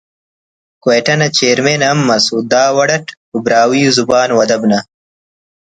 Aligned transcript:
کوئٹہ 0.83 1.15
نا 1.19 1.27
چیئرمین 1.37 1.81
ہم 1.89 1.99
مس 2.07 2.25
و 2.35 2.37
دا 2.51 2.63
وڑ 2.75 2.89
اٹ 2.95 3.05
او 3.31 3.37
براہوئی 3.45 3.83
زبان 3.97 4.29
و 4.31 4.37
ادب 4.45 4.61
نا 4.71 4.79